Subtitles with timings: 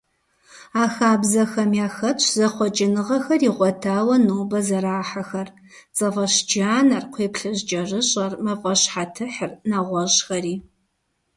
[0.81, 5.47] А хабзэхэм яхэтщ зэхъуэкӀыныгъэхэр игъуэтауэ нобэ зэрахьэхэр:
[5.95, 10.55] цӀэфӀэщджанэр, кхъуейплъыжькӀэрыщӀэр, мафӀащхьэтыхьыр, нэгъуэщӀхэри.